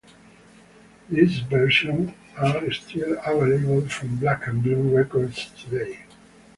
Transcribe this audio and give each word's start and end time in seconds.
These 1.11 1.41
versions 1.41 2.13
are 2.35 2.71
still 2.71 3.19
available 3.23 3.87
from 3.87 4.15
Black 4.15 4.47
and 4.47 4.63
Blue 4.63 4.97
Records 4.97 5.51
today. 5.61 6.05